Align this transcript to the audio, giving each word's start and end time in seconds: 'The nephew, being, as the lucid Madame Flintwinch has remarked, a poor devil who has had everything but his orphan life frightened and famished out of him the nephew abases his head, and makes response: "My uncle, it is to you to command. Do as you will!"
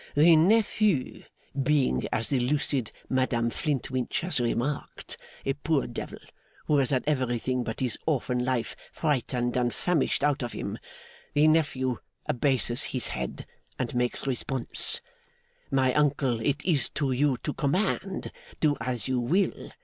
'The 0.15 0.35
nephew, 0.35 1.23
being, 1.61 2.07
as 2.11 2.29
the 2.29 2.39
lucid 2.39 2.91
Madame 3.07 3.51
Flintwinch 3.51 4.21
has 4.21 4.39
remarked, 4.39 5.15
a 5.45 5.53
poor 5.53 5.85
devil 5.85 6.17
who 6.65 6.77
has 6.79 6.89
had 6.89 7.03
everything 7.05 7.63
but 7.63 7.81
his 7.81 7.99
orphan 8.07 8.43
life 8.43 8.75
frightened 8.91 9.55
and 9.55 9.75
famished 9.75 10.23
out 10.23 10.41
of 10.41 10.53
him 10.53 10.79
the 11.35 11.47
nephew 11.47 11.99
abases 12.25 12.85
his 12.85 13.09
head, 13.09 13.45
and 13.77 13.93
makes 13.93 14.25
response: 14.25 15.01
"My 15.69 15.93
uncle, 15.93 16.39
it 16.41 16.65
is 16.65 16.89
to 16.95 17.11
you 17.11 17.37
to 17.43 17.53
command. 17.53 18.31
Do 18.59 18.77
as 18.81 19.07
you 19.07 19.19
will!" 19.19 19.69